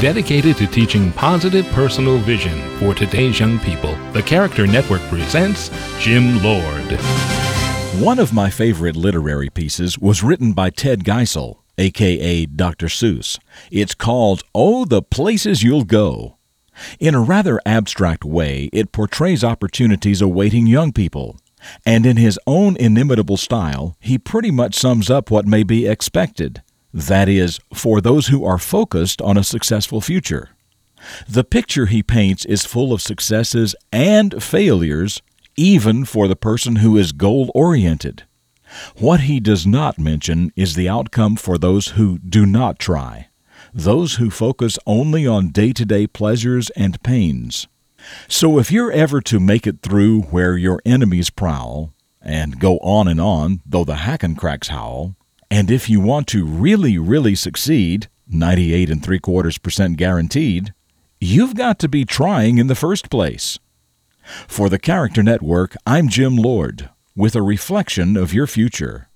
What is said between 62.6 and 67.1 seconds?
the first place. For the Character Network, I'm Jim Lord,